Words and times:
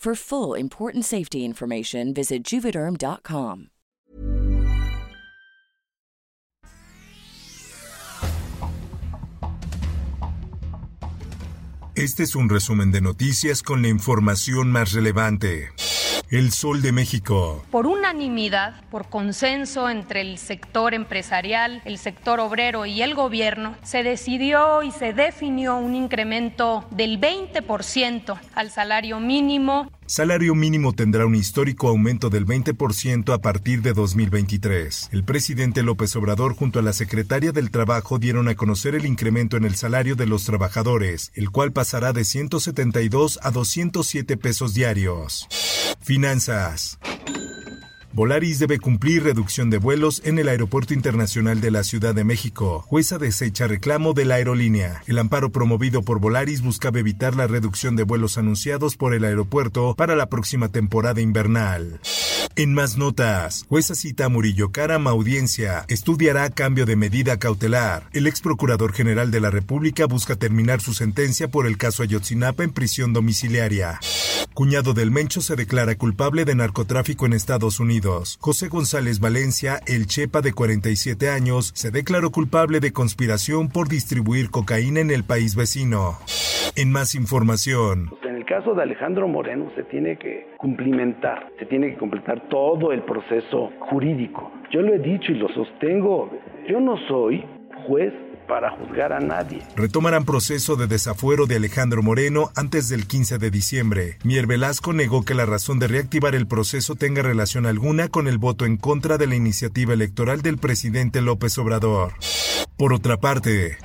For 0.00 0.14
full 0.14 0.54
important 0.54 1.04
safety 1.04 1.44
information, 1.44 2.14
visit 2.14 2.42
juvederm.com. 2.42 3.66
Este 11.94 12.22
es 12.22 12.34
un 12.34 12.48
resumen 12.48 12.90
de 12.92 13.02
noticias 13.02 13.62
con 13.62 13.82
la 13.82 13.88
información 13.88 14.72
más 14.72 14.94
relevante. 14.94 15.68
El 16.30 16.52
Sol 16.52 16.80
de 16.80 16.92
México. 16.92 17.64
Por 17.72 17.88
unanimidad, 17.88 18.84
por 18.88 19.08
consenso 19.08 19.90
entre 19.90 20.20
el 20.20 20.38
sector 20.38 20.94
empresarial, 20.94 21.82
el 21.84 21.98
sector 21.98 22.38
obrero 22.38 22.86
y 22.86 23.02
el 23.02 23.16
gobierno, 23.16 23.74
se 23.82 24.04
decidió 24.04 24.84
y 24.84 24.92
se 24.92 25.12
definió 25.12 25.76
un 25.78 25.96
incremento 25.96 26.86
del 26.92 27.20
20% 27.20 28.38
al 28.54 28.70
salario 28.70 29.18
mínimo 29.18 29.90
Salario 30.10 30.56
mínimo 30.56 30.92
tendrá 30.92 31.24
un 31.24 31.36
histórico 31.36 31.86
aumento 31.86 32.30
del 32.30 32.44
20% 32.44 33.32
a 33.32 33.38
partir 33.38 33.80
de 33.80 33.92
2023. 33.92 35.10
El 35.12 35.22
presidente 35.22 35.84
López 35.84 36.16
Obrador 36.16 36.56
junto 36.56 36.80
a 36.80 36.82
la 36.82 36.92
secretaria 36.92 37.52
del 37.52 37.70
Trabajo 37.70 38.18
dieron 38.18 38.48
a 38.48 38.56
conocer 38.56 38.96
el 38.96 39.06
incremento 39.06 39.56
en 39.56 39.64
el 39.64 39.76
salario 39.76 40.16
de 40.16 40.26
los 40.26 40.42
trabajadores, 40.42 41.30
el 41.36 41.50
cual 41.50 41.70
pasará 41.70 42.12
de 42.12 42.24
172 42.24 43.38
a 43.40 43.52
207 43.52 44.36
pesos 44.36 44.74
diarios. 44.74 45.46
Finanzas. 46.02 46.98
Volaris 48.12 48.58
debe 48.58 48.80
cumplir 48.80 49.22
reducción 49.22 49.70
de 49.70 49.78
vuelos 49.78 50.20
en 50.24 50.38
el 50.38 50.48
Aeropuerto 50.48 50.94
Internacional 50.94 51.60
de 51.60 51.70
la 51.70 51.84
Ciudad 51.84 52.12
de 52.14 52.24
México. 52.24 52.84
Jueza 52.88 53.18
desecha 53.18 53.68
reclamo 53.68 54.14
de 54.14 54.24
la 54.24 54.34
aerolínea. 54.34 55.02
El 55.06 55.18
amparo 55.18 55.52
promovido 55.52 56.02
por 56.02 56.18
Volaris 56.18 56.62
buscaba 56.62 56.98
evitar 56.98 57.36
la 57.36 57.46
reducción 57.46 57.94
de 57.94 58.02
vuelos 58.02 58.36
anunciados 58.36 58.96
por 58.96 59.14
el 59.14 59.24
aeropuerto 59.24 59.94
para 59.94 60.16
la 60.16 60.26
próxima 60.26 60.70
temporada 60.70 61.20
invernal. 61.20 62.00
En 62.56 62.74
más 62.74 62.96
notas, 62.96 63.64
jueza 63.68 63.94
cita 63.94 64.24
a 64.24 64.28
Murillo 64.28 64.72
Caram 64.72 65.06
audiencia, 65.06 65.84
estudiará 65.86 66.50
cambio 66.50 66.84
de 66.86 66.96
medida 66.96 67.38
cautelar. 67.38 68.08
El 68.12 68.26
ex 68.26 68.40
procurador 68.40 68.92
general 68.92 69.30
de 69.30 69.40
la 69.40 69.50
República 69.50 70.06
busca 70.06 70.34
terminar 70.34 70.80
su 70.80 70.92
sentencia 70.92 71.48
por 71.48 71.66
el 71.66 71.78
caso 71.78 72.02
Ayotzinapa 72.02 72.64
en 72.64 72.72
prisión 72.72 73.12
domiciliaria. 73.12 74.00
Cuñado 74.60 74.92
del 74.92 75.10
Mencho 75.10 75.40
se 75.40 75.56
declara 75.56 75.94
culpable 75.94 76.44
de 76.44 76.54
narcotráfico 76.54 77.24
en 77.24 77.32
Estados 77.32 77.80
Unidos. 77.80 78.36
José 78.42 78.68
González 78.68 79.18
Valencia, 79.18 79.80
el 79.86 80.06
Chepa 80.06 80.42
de 80.42 80.52
47 80.52 81.30
años, 81.30 81.72
se 81.74 81.90
declaró 81.90 82.30
culpable 82.30 82.78
de 82.78 82.92
conspiración 82.92 83.70
por 83.70 83.88
distribuir 83.88 84.50
cocaína 84.50 85.00
en 85.00 85.10
el 85.10 85.24
país 85.24 85.56
vecino. 85.56 86.18
En 86.76 86.92
más 86.92 87.14
información. 87.14 88.10
En 88.22 88.36
el 88.36 88.44
caso 88.44 88.74
de 88.74 88.82
Alejandro 88.82 89.28
Moreno 89.28 89.72
se 89.76 89.84
tiene 89.84 90.18
que 90.18 90.48
cumplimentar, 90.58 91.50
se 91.58 91.64
tiene 91.64 91.92
que 91.92 91.96
completar 91.96 92.46
todo 92.50 92.92
el 92.92 93.02
proceso 93.04 93.70
jurídico. 93.88 94.52
Yo 94.70 94.82
lo 94.82 94.92
he 94.92 94.98
dicho 94.98 95.32
y 95.32 95.36
lo 95.36 95.48
sostengo, 95.54 96.30
yo 96.68 96.80
no 96.80 96.98
soy 97.08 97.46
juez 97.86 98.12
para 98.50 98.72
juzgar 98.72 99.12
a 99.12 99.20
nadie. 99.20 99.62
Retomarán 99.76 100.24
proceso 100.24 100.74
de 100.74 100.88
desafuero 100.88 101.46
de 101.46 101.54
Alejandro 101.54 102.02
Moreno 102.02 102.50
antes 102.56 102.88
del 102.88 103.06
15 103.06 103.38
de 103.38 103.50
diciembre. 103.50 104.18
Mier 104.24 104.48
Velasco 104.48 104.92
negó 104.92 105.24
que 105.24 105.34
la 105.34 105.46
razón 105.46 105.78
de 105.78 105.86
reactivar 105.86 106.34
el 106.34 106.48
proceso 106.48 106.96
tenga 106.96 107.22
relación 107.22 107.64
alguna 107.64 108.08
con 108.08 108.26
el 108.26 108.38
voto 108.38 108.66
en 108.66 108.76
contra 108.76 109.18
de 109.18 109.28
la 109.28 109.36
iniciativa 109.36 109.94
electoral 109.94 110.42
del 110.42 110.58
presidente 110.58 111.20
López 111.20 111.56
Obrador. 111.58 112.14
Por 112.76 112.92
otra 112.92 113.18
parte, 113.18 113.78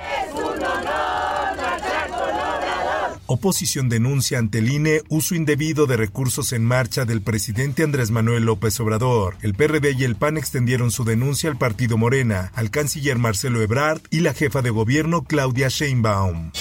Oposición 3.28 3.90
denuncia 3.90 4.38
ante 4.38 4.60
el 4.60 4.72
INE 4.72 5.02
uso 5.10 5.34
indebido 5.34 5.88
de 5.88 5.98
recursos 5.98 6.54
en 6.54 6.64
marcha 6.64 7.06
del 7.06 7.22
presidente 7.22 7.82
Andrés 7.82 8.12
Manuel 8.12 8.44
López 8.44 8.80
Obrador. 8.80 9.36
El 9.42 9.56
PRD 9.56 9.96
y 9.98 10.04
el 10.04 10.16
PAN 10.16 10.38
extendieron 10.38 10.92
su 10.92 11.04
denuncia 11.04 11.50
al 11.50 11.58
partido 11.58 11.98
Morena, 11.98 12.52
al 12.54 12.70
canciller 12.70 13.18
Marcelo 13.18 13.64
Ebrard 13.64 14.02
y 14.12 14.20
la 14.20 14.36
jefa 14.36 14.62
de 14.62 14.70
gobierno 14.70 15.24
Claudia 15.24 15.70
Sheinbaum. 15.70 16.52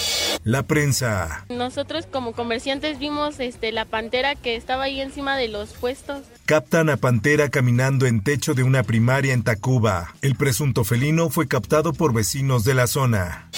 La 0.43 0.63
prensa. 0.63 1.45
Nosotros 1.49 2.07
como 2.11 2.33
comerciantes 2.33 2.97
vimos 2.97 3.39
este, 3.39 3.71
la 3.71 3.85
pantera 3.85 4.33
que 4.33 4.55
estaba 4.55 4.85
ahí 4.85 5.01
encima 5.01 5.37
de 5.37 5.49
los 5.49 5.73
puestos. 5.73 6.23
Captan 6.45 6.89
a 6.89 6.97
pantera 6.97 7.49
caminando 7.49 8.07
en 8.07 8.23
techo 8.23 8.55
de 8.55 8.63
una 8.63 8.81
primaria 8.81 9.33
en 9.33 9.43
Tacuba. 9.43 10.15
El 10.23 10.35
presunto 10.35 10.83
felino 10.83 11.29
fue 11.29 11.47
captado 11.47 11.93
por 11.93 12.11
vecinos 12.11 12.63
de 12.63 12.73
la 12.73 12.87
zona. 12.87 13.49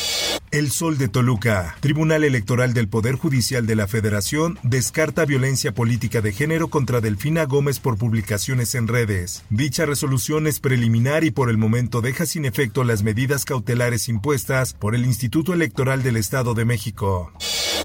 El 0.51 0.71
Sol 0.71 0.97
de 0.97 1.09
Toluca. 1.09 1.75
Tribunal 1.81 2.23
Electoral 2.23 2.73
del 2.73 2.87
Poder 2.87 3.15
Judicial 3.15 3.67
de 3.67 3.75
la 3.75 3.85
Federación 3.85 4.57
descarta 4.63 5.25
violencia 5.25 5.73
política 5.73 6.21
de 6.21 6.31
género 6.31 6.69
contra 6.69 7.01
Delfina 7.01 7.43
Gómez 7.43 7.79
por 7.79 7.97
publicaciones 7.97 8.73
en 8.73 8.87
redes. 8.87 9.43
Dicha 9.49 9.85
resolución 9.85 10.47
es 10.47 10.61
preliminar 10.61 11.25
y 11.25 11.31
por 11.31 11.49
el 11.49 11.57
momento 11.57 11.99
deja 11.99 12.25
sin 12.25 12.45
efecto 12.45 12.85
las 12.85 13.03
medidas 13.03 13.43
cautelares 13.43 14.07
impuestas 14.07 14.73
por 14.73 14.95
el 14.95 15.05
Instituto 15.05 15.53
Electoral 15.53 16.01
del 16.01 16.15
Estado 16.15 16.53
de 16.53 16.63
México. 16.63 17.33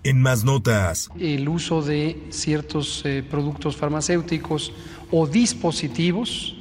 En 0.04 0.22
más 0.22 0.44
notas. 0.44 1.08
El 1.18 1.48
uso 1.48 1.82
de 1.82 2.28
ciertos 2.30 3.02
eh, 3.04 3.24
productos 3.28 3.76
farmacéuticos 3.76 4.72
o 5.10 5.26
dispositivos, 5.26 6.56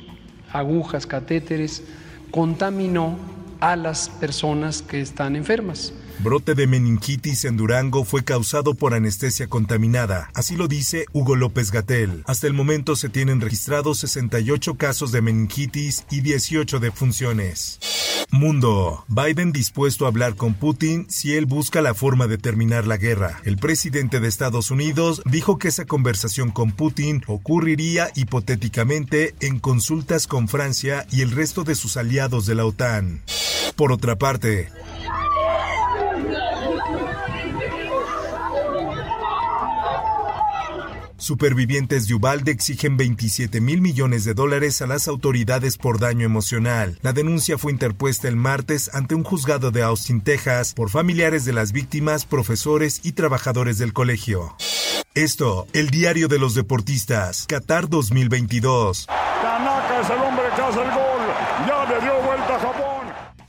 agujas, 0.51 1.05
catéteres, 1.05 1.83
contaminó 2.31 3.19
a 3.61 3.75
las 3.75 4.09
personas 4.09 4.81
que 4.81 4.99
están 4.99 5.35
enfermas. 5.35 5.93
Brote 6.19 6.53
de 6.53 6.67
meningitis 6.67 7.45
en 7.45 7.57
Durango 7.57 8.03
fue 8.03 8.23
causado 8.23 8.75
por 8.75 8.93
anestesia 8.93 9.47
contaminada, 9.47 10.29
así 10.35 10.55
lo 10.55 10.67
dice 10.67 11.05
Hugo 11.13 11.35
López 11.35 11.71
Gatel. 11.71 12.23
Hasta 12.27 12.47
el 12.47 12.53
momento 12.53 12.95
se 12.95 13.09
tienen 13.09 13.41
registrados 13.41 13.99
68 13.99 14.75
casos 14.75 15.11
de 15.11 15.21
meningitis 15.21 16.05
y 16.11 16.21
18 16.21 16.79
defunciones. 16.79 17.79
Mundo. 18.31 19.03
Biden 19.07 19.51
dispuesto 19.51 20.05
a 20.05 20.07
hablar 20.07 20.35
con 20.35 20.53
Putin 20.53 21.05
si 21.09 21.33
él 21.33 21.45
busca 21.45 21.81
la 21.81 21.93
forma 21.93 22.27
de 22.27 22.37
terminar 22.37 22.87
la 22.87 22.97
guerra. 22.97 23.41
El 23.43 23.57
presidente 23.57 24.19
de 24.19 24.27
Estados 24.27 24.71
Unidos 24.71 25.21
dijo 25.25 25.57
que 25.57 25.67
esa 25.67 25.85
conversación 25.85 26.51
con 26.51 26.71
Putin 26.71 27.23
ocurriría 27.27 28.09
hipotéticamente 28.15 29.35
en 29.41 29.59
consultas 29.59 30.27
con 30.27 30.47
Francia 30.47 31.05
y 31.11 31.21
el 31.21 31.31
resto 31.31 31.63
de 31.63 31.75
sus 31.75 31.97
aliados 31.97 32.45
de 32.45 32.55
la 32.55 32.65
OTAN. 32.65 33.21
Por 33.81 33.91
otra 33.91 34.15
parte, 34.15 34.69
Supervivientes 41.17 42.07
de 42.07 42.13
Ubalde 42.13 42.51
exigen 42.51 42.95
27 42.95 43.59
mil 43.59 43.81
millones 43.81 44.23
de 44.23 44.35
dólares 44.35 44.83
a 44.83 44.85
las 44.85 45.07
autoridades 45.07 45.79
por 45.79 45.97
daño 45.97 46.27
emocional. 46.27 46.99
La 47.01 47.11
denuncia 47.11 47.57
fue 47.57 47.71
interpuesta 47.71 48.27
el 48.27 48.35
martes 48.35 48.91
ante 48.93 49.15
un 49.15 49.23
juzgado 49.23 49.71
de 49.71 49.81
Austin, 49.81 50.21
Texas, 50.21 50.75
por 50.75 50.91
familiares 50.91 51.43
de 51.45 51.53
las 51.53 51.71
víctimas, 51.71 52.25
profesores 52.25 53.01
y 53.03 53.13
trabajadores 53.13 53.79
del 53.79 53.93
colegio. 53.93 54.55
Esto, 55.15 55.65
el 55.73 55.89
diario 55.89 56.27
de 56.27 56.37
los 56.37 56.53
deportistas, 56.53 57.47
Qatar 57.47 57.89
2022. 57.89 59.07
Tanaka 59.07 60.01
es 60.01 60.09
el 60.11 60.19
hombre 60.21 60.45
que 60.55 60.61
hace 60.61 60.81
el 60.83 60.91
gol. 60.91 61.21
Ya 61.67 61.85
le 61.89 61.99
dio. 61.99 62.20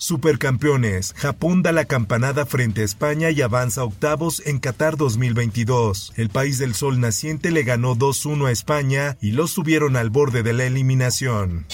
Supercampeones, 0.02 1.14
Japón 1.16 1.62
da 1.62 1.70
la 1.70 1.84
campanada 1.84 2.44
frente 2.44 2.80
a 2.80 2.84
España 2.84 3.30
y 3.30 3.40
avanza 3.40 3.84
octavos 3.84 4.42
en 4.44 4.58
Qatar 4.58 4.96
2022. 4.96 6.14
El 6.16 6.28
país 6.28 6.58
del 6.58 6.74
sol 6.74 6.98
naciente 6.98 7.52
le 7.52 7.62
ganó 7.62 7.94
2-1 7.94 8.48
a 8.48 8.50
España 8.50 9.16
y 9.20 9.30
los 9.30 9.52
subieron 9.52 9.94
al 9.94 10.10
borde 10.10 10.42
de 10.42 10.54
la 10.54 10.64
eliminación. 10.64 11.66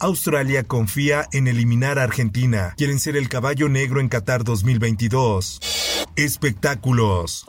Australia 0.00 0.64
confía 0.64 1.28
en 1.30 1.46
eliminar 1.46 2.00
a 2.00 2.02
Argentina. 2.02 2.74
Quieren 2.76 2.98
ser 2.98 3.16
el 3.16 3.28
caballo 3.28 3.68
negro 3.68 4.00
en 4.00 4.08
Qatar 4.08 4.42
2022. 4.42 5.60
Espectáculos. 6.16 7.46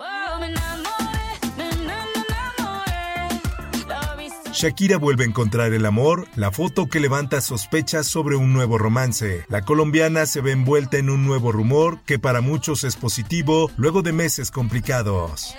Shakira 4.52 4.98
vuelve 4.98 5.26
a 5.26 5.28
encontrar 5.28 5.74
el 5.74 5.86
amor, 5.86 6.28
la 6.36 6.52
foto 6.52 6.88
que 6.88 7.00
levanta 7.00 7.40
sospechas 7.40 8.08
sobre 8.08 8.36
un 8.36 8.52
nuevo 8.52 8.80
romance. 8.80 9.46
La 9.48 9.62
colombiana 9.62 10.26
se 10.26 10.42
ve 10.42 10.52
envuelta 10.52 10.98
en 10.98 11.12
un 11.12 11.24
nuevo 11.26 11.52
rumor 11.52 12.02
que 12.04 12.20
para 12.20 12.42
muchos 12.42 12.84
es 12.84 12.96
positivo 12.96 13.70
luego 13.78 14.02
de 14.02 14.12
meses 14.12 14.50
complicados. 14.50 15.56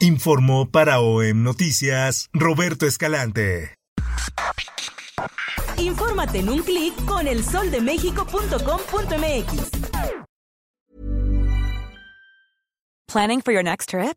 Informó 0.00 0.70
para 0.70 1.00
OEM 1.00 1.42
Noticias 1.42 2.30
Roberto 2.32 2.86
Escalante. 2.86 3.74
Infórmate 5.76 6.38
en 6.38 6.48
un 6.48 6.62
clic 6.62 6.94
con 7.04 7.28
elsoldemexico.com.mx. 7.28 9.70
Planning 13.06 13.42
for 13.42 13.52
your 13.52 13.64
next 13.64 13.90
trip? 13.90 14.16